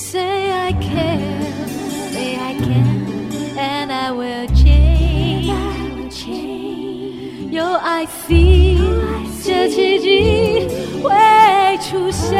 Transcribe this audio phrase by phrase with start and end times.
[0.00, 1.56] Say I care,
[2.12, 5.52] say I can, and I will change.
[7.50, 8.78] 有爱 feel，
[9.44, 10.68] 这奇迹
[11.02, 11.10] 会
[11.82, 12.38] 出现。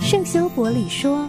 [0.00, 1.28] 圣修伯里说：“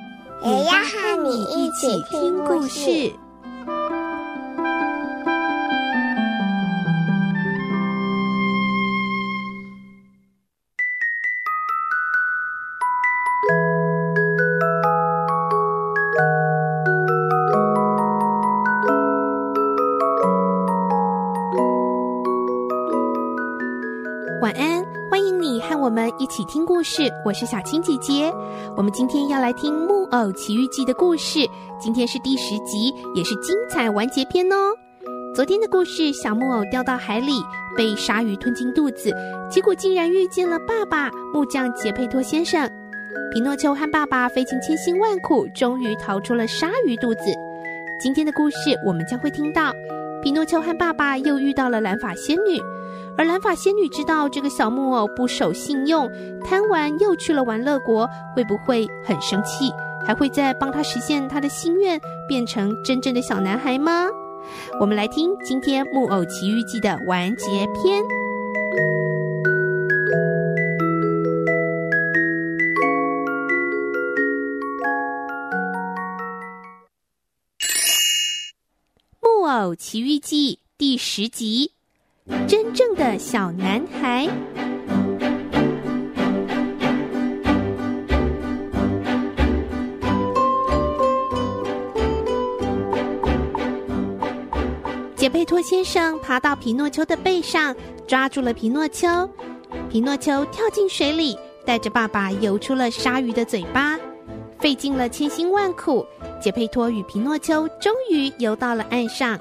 [0.43, 3.13] 也要和你一起听故事。
[26.31, 28.33] 一起听故事，我是小青姐姐。
[28.77, 31.45] 我们今天要来听《木偶奇遇记》的故事，
[31.77, 34.73] 今天是第十集，也是精彩完结篇哦。
[35.35, 37.33] 昨天的故事，小木偶掉到海里，
[37.75, 39.13] 被鲨鱼吞进肚子，
[39.51, 42.65] 结果竟然遇见了爸爸木匠杰佩托先生。
[43.33, 47.23] 皮诺丘和爸爸费尽千辛万苦，终于逃出了鲨鱼肚子。
[48.01, 48.57] 今天的故事，
[48.87, 49.73] 我们将会听到
[50.23, 52.57] 皮诺丘和爸爸又遇到了蓝发仙女。
[53.21, 56.09] 而蓝发仙女知道这个小木偶不守信用，
[56.43, 59.71] 贪玩又去了玩乐国，会不会很生气？
[60.03, 64.07] 还会再帮他实现他的心愿，变成真正的小男孩吗？
[64.79, 68.01] 我们来听今天《木偶奇遇记》的完结篇。
[79.21, 81.73] 《木偶奇遇记》第十集。
[82.47, 84.29] 真正的小男孩。
[95.15, 97.75] 杰佩托先生爬到皮诺丘的背上，
[98.07, 99.07] 抓住了皮诺丘。
[99.89, 103.99] 皮诺丘跳进水里，带着爸爸游出了鲨鱼的嘴巴。
[104.59, 106.05] 费尽了千辛万苦，
[106.39, 109.39] 杰佩托与皮诺丘终于游到了岸上。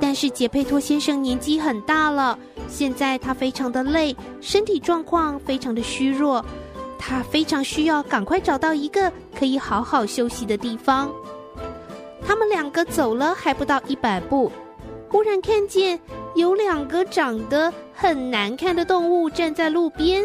[0.00, 2.38] 但是杰佩托先生年纪很大了，
[2.68, 6.44] 现在他非常的累，身体状况非常的虚弱，
[6.98, 11.10] 他非常需要赶快找到一个可以好好休息的地方。
[12.24, 14.50] 他们两个走了还不到一百步，
[15.08, 15.98] 忽然看见
[16.34, 20.22] 有两个长得很难看的动物站在路边，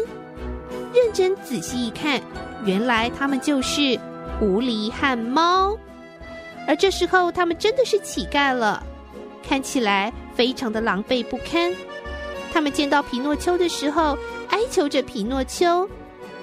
[0.94, 2.20] 认真仔细一看，
[2.64, 3.98] 原来他们就是
[4.38, 5.76] 狐狸和猫，
[6.66, 8.82] 而这时候他们真的是乞丐了。
[9.48, 11.72] 看起来非常的狼狈不堪。
[12.52, 14.16] 他们见到皮诺丘的时候，
[14.50, 15.88] 哀求着皮诺丘：“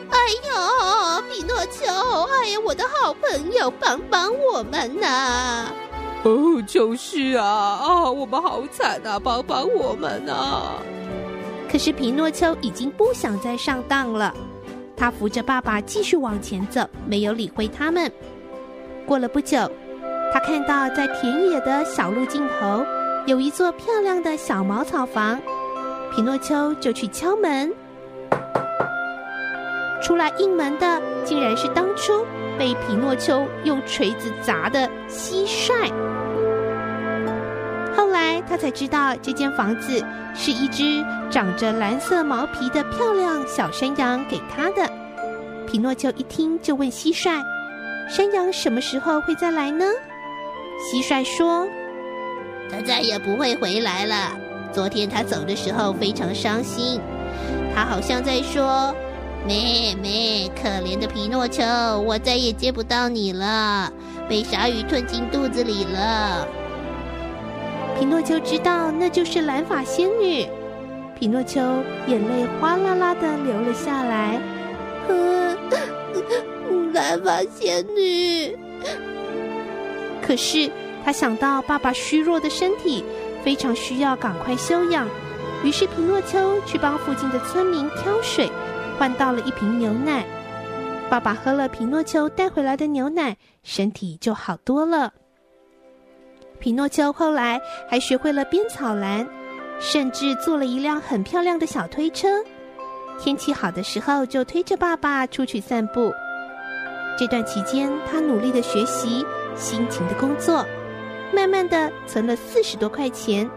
[0.10, 0.18] 哎
[0.48, 1.86] 呦，皮诺丘，
[2.32, 5.72] 哎呀，我的好朋友，帮帮我们呐
[6.24, 10.82] ！”“哦，就是啊，啊，我们好惨啊，帮帮我们啊！”
[11.72, 14.34] 可是皮诺丘已经不想再上当了，
[14.96, 18.12] 他扶着爸爸继续往前走，没有理会他们。
[19.06, 19.70] 过了不久。
[20.36, 22.86] 他看到在田野的小路尽头
[23.26, 25.40] 有一座漂亮的小茅草房，
[26.14, 27.74] 皮诺丘就去敲门。
[30.04, 32.26] 出来应门的竟然是当初
[32.60, 35.90] 被皮诺丘用锤子砸的蟋蟀。
[37.96, 40.04] 后来他才知道这间房子
[40.34, 41.02] 是一只
[41.32, 44.92] 长着蓝色毛皮的漂亮小山羊给他的。
[45.66, 47.42] 皮诺丘一听就问蟋蟀
[48.12, 49.86] ：“山羊什么时候会再来呢？”
[50.80, 51.68] 蟋蟀说
[52.70, 54.38] ：“他再也不会回来了。
[54.72, 57.00] 昨天他走的时候非常伤心，
[57.74, 58.94] 他好像在说
[59.48, 61.64] ：‘妹妹，可怜的皮诺丘，
[62.02, 63.92] 我再也见不到你了，
[64.28, 66.48] 被鲨鱼吞进肚子里了。’”
[67.98, 70.46] 皮诺丘知道那就是蓝发仙女，
[71.18, 71.62] 皮诺丘
[72.08, 74.40] 眼泪哗啦啦的流了下来。
[75.08, 75.58] 嗯，
[76.94, 78.58] 蓝发仙女。
[80.26, 80.72] 可是
[81.04, 83.04] 他想到爸爸虚弱的身体，
[83.44, 85.08] 非常需要赶快休养，
[85.64, 88.50] 于是皮诺丘去帮附近的村民挑水，
[88.98, 90.26] 换到了一瓶牛奶。
[91.08, 95.14] 爸爸喝了皮诺丘带回来的牛奶，身体就好多了。
[96.58, 99.28] 皮诺丘后来还学会了编草篮，
[99.80, 102.28] 甚至做了一辆很漂亮的小推车。
[103.20, 106.12] 天气好的时候，就推着爸爸出去散步。
[107.20, 109.24] 这段期间，他努力的学习，
[109.56, 110.66] 辛勤的工作，
[111.34, 113.50] 慢慢的存了四十多块钱。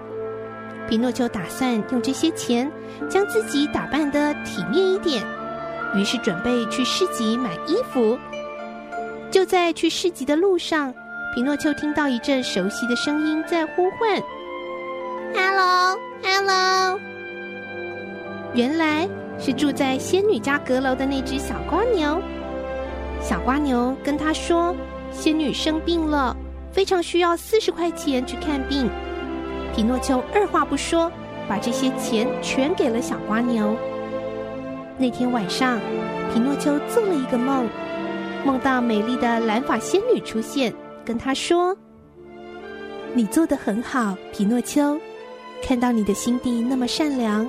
[0.89, 2.71] 皮诺丘打算用这些钱
[3.11, 5.23] 将自己打扮的体面一点，
[5.95, 8.19] 于是准备去市集买衣服。
[9.31, 10.95] 就在去市集的路上，
[11.35, 14.23] 皮诺丘听到一阵熟悉的声音在呼唤
[15.35, 16.99] ：“Hello，Hello！”
[18.55, 19.06] 原来
[19.39, 22.19] 是住在仙女家阁楼的那只小瓜牛。
[23.21, 24.75] 小瓜牛跟他说
[25.12, 26.37] ：“仙女生病了，
[26.72, 28.88] 非常需要四十块钱去看病。”
[29.75, 31.10] 皮诺丘二话不说，
[31.49, 33.76] 把这些钱全给了小花牛。
[34.96, 35.78] 那天晚上，
[36.32, 37.69] 皮诺丘做了一个梦，
[38.44, 40.75] 梦到美丽的蓝发仙女出现，
[41.05, 41.76] 跟他说
[43.14, 44.99] ：“你做得很好，皮诺丘，
[45.62, 47.46] 看到你的心地那么善良，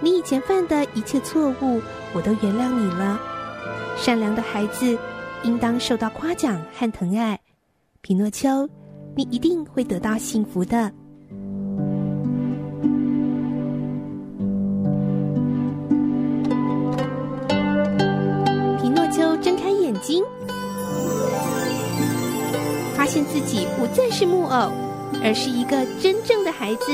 [0.00, 1.80] 你以前犯的一切错误，
[2.12, 3.20] 我都原谅你了。”
[3.96, 4.96] 善良的孩子
[5.44, 7.38] 应当受到夸奖和疼爱，
[8.00, 8.66] 皮诺丘，
[9.14, 10.90] 你一定会得到幸福的。
[18.80, 20.24] 皮诺丘睁开眼睛，
[22.94, 24.70] 发现自己不再是木偶，
[25.22, 26.86] 而是一个真正的孩子，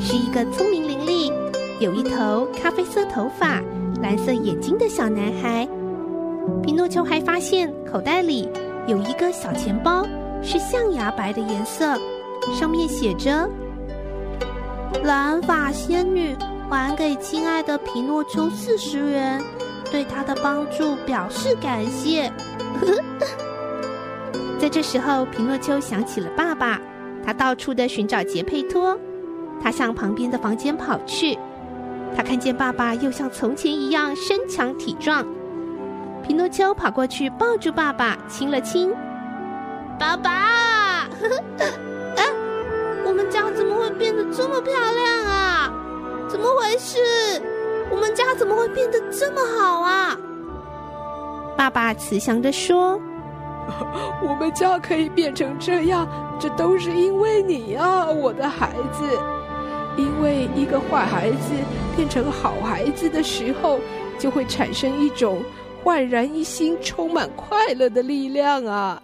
[0.00, 1.32] 是一个聪明伶俐、
[1.78, 3.62] 有一头咖啡色头发、
[4.02, 5.68] 蓝色眼睛的小男孩。
[6.62, 8.48] 皮诺丘还发现口袋里
[8.86, 10.06] 有一个小钱包，
[10.42, 11.98] 是象牙白的颜色，
[12.58, 13.48] 上面写着
[15.04, 16.36] “蓝发仙女
[16.68, 19.40] 还给亲爱的皮诺丘四十元，
[19.90, 22.30] 对他的帮助表示感谢。
[24.60, 26.80] ”在这时候，皮诺丘想起了爸爸，
[27.24, 28.98] 他到处的寻找杰佩托，
[29.62, 31.38] 他向旁边的房间跑去，
[32.14, 35.26] 他看见爸爸又像从前一样身强体壮。
[36.30, 38.94] 皮诺丘跑过去抱住爸爸，亲了亲。
[39.98, 40.30] 爸爸，
[42.16, 42.24] 哎，
[43.04, 45.72] 我们家怎么会变得这么漂亮啊？
[46.28, 46.98] 怎么回事？
[47.90, 50.16] 我们家怎么会变得这么好啊？
[51.56, 52.96] 爸爸慈祥的说
[54.22, 56.06] ：“我们家可以变成这样，
[56.38, 59.04] 这都是因为你啊，我的孩子。
[59.96, 61.52] 因为一个坏孩子
[61.96, 63.80] 变成好孩子的时候，
[64.16, 65.42] 就会产生一种。”
[65.82, 69.02] 焕然一新、充满快乐的力量啊！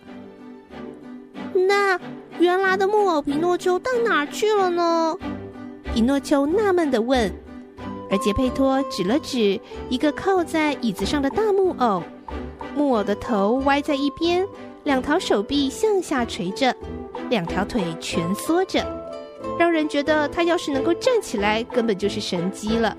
[1.55, 1.99] 那
[2.39, 5.17] 原来的木偶皮诺丘到哪儿去了呢？
[5.95, 7.33] 皮诺丘纳闷地问。
[8.09, 9.59] 而杰佩托指了指
[9.89, 12.03] 一个靠在椅子上的大木偶，
[12.77, 14.47] 木偶的头歪在一边，
[14.85, 16.73] 两条手臂向下垂着，
[17.31, 18.87] 两条腿蜷缩着，
[19.59, 22.97] 让人觉得他要是能够站起来，根本就是神机了。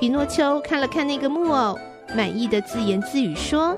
[0.00, 1.78] 皮诺丘看了看那个木偶。
[2.14, 3.76] 满意的自言自语说：“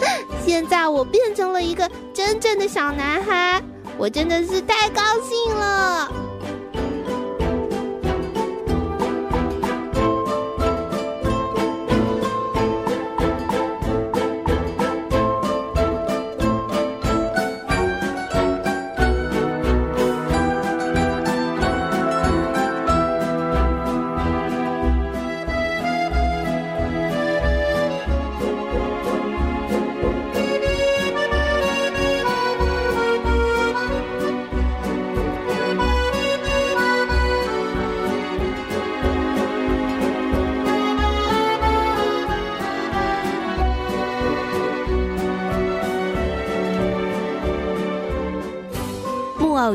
[0.44, 3.62] 现在我变成了一个真正的小男孩，
[3.98, 6.10] 我真的是太高兴了。”《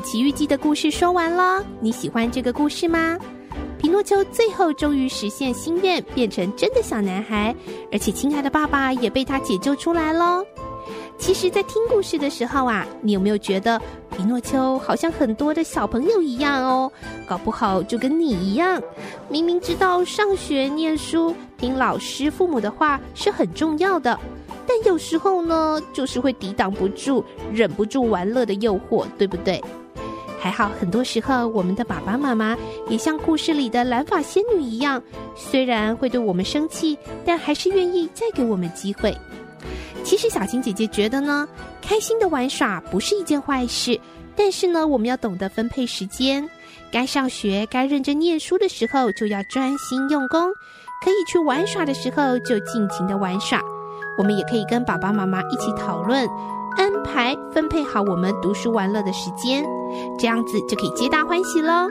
[0.01, 3.17] 奇遇记》的故事说完了，你喜欢这个故事吗？
[3.77, 7.55] 皮诺丘最后终于实现心愿，变成真的小男孩，
[7.91, 10.45] 而且亲爱的爸爸也被他解救出来喽。
[11.17, 13.79] 其实，在听故事的时候啊，你有没有觉得
[14.15, 16.91] 皮诺丘好像很多的小朋友一样哦？
[17.27, 18.81] 搞不好就跟你一样，
[19.29, 24.17] 明明知道上学念书、听老师、父母的话是很重要的，
[24.65, 29.61] 但有时候呢，就是会抵挡不住、忍不住玩乐的诱惑，对不对？
[30.39, 35.01] 还好，很多时候我们的爸爸妈妈也像故事里的蓝发仙女一样，
[35.35, 39.15] 虽然会对我们生气，但还是愿意再给我们机会。
[40.03, 41.47] 其实小青姐姐觉得呢，
[41.81, 43.99] 开心的玩耍不是一件坏事，
[44.35, 46.49] 但是呢，我们要懂得分配时间，
[46.89, 50.41] 该上学、该认真念书的时候就要专心用功，
[51.03, 53.61] 可以去玩耍的时候就尽情的玩耍。
[54.17, 56.27] 我们也可以跟爸爸妈妈一起讨论。
[56.77, 59.65] 安排分配好我们读书玩乐的时间，
[60.17, 61.87] 这样子就可以皆大欢喜喽。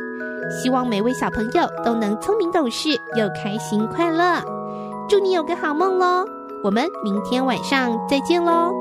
[0.63, 4.43] 希望每位小朋友都能聪明懂事又开心快乐。
[5.09, 6.25] 祝你有个好梦喽！
[6.63, 8.73] 我们明天晚上再见喽。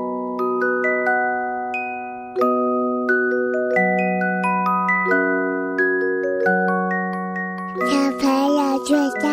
[7.90, 9.27] 小朋友睡觉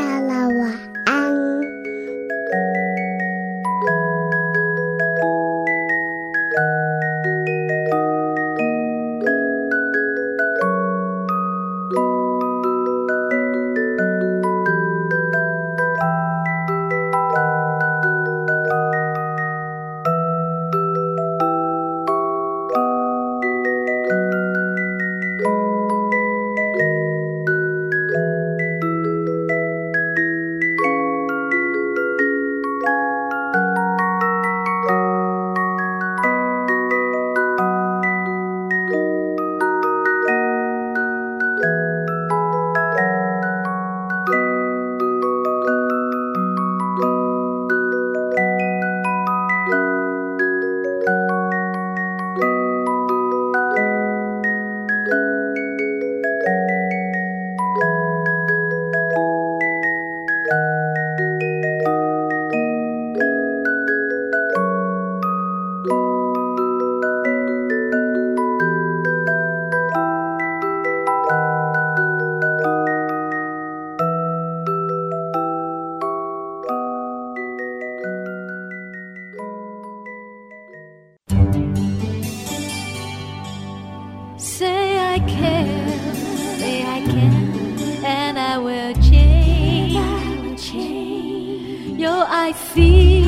[92.06, 93.26] 有爱 feel，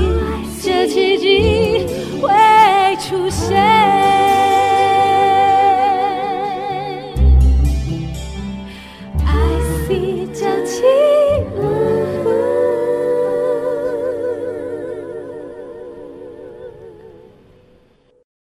[0.62, 1.88] 这奇迹
[2.22, 4.07] 会出现。